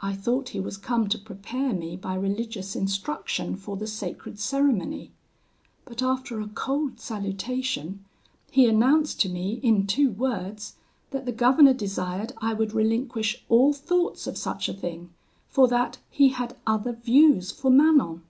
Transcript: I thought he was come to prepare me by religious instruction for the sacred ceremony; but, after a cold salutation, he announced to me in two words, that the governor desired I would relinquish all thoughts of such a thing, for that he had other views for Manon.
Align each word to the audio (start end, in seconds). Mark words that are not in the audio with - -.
I 0.00 0.14
thought 0.14 0.48
he 0.56 0.60
was 0.60 0.78
come 0.78 1.10
to 1.10 1.18
prepare 1.18 1.74
me 1.74 1.94
by 1.94 2.14
religious 2.14 2.74
instruction 2.74 3.54
for 3.54 3.76
the 3.76 3.86
sacred 3.86 4.38
ceremony; 4.38 5.10
but, 5.84 6.00
after 6.00 6.40
a 6.40 6.48
cold 6.48 6.98
salutation, 7.00 8.02
he 8.50 8.64
announced 8.66 9.20
to 9.20 9.28
me 9.28 9.60
in 9.62 9.86
two 9.86 10.10
words, 10.10 10.76
that 11.10 11.26
the 11.26 11.32
governor 11.32 11.74
desired 11.74 12.32
I 12.38 12.54
would 12.54 12.72
relinquish 12.72 13.44
all 13.50 13.74
thoughts 13.74 14.26
of 14.26 14.38
such 14.38 14.70
a 14.70 14.72
thing, 14.72 15.10
for 15.50 15.68
that 15.68 15.98
he 16.08 16.30
had 16.30 16.56
other 16.66 16.92
views 16.94 17.50
for 17.50 17.70
Manon. 17.70 18.22